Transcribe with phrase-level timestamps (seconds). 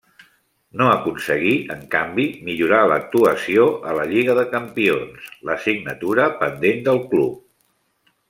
[0.79, 7.39] No aconseguí, en canvi, millorar l'actuació a la lliga de campions, l'assignatura pendent del club.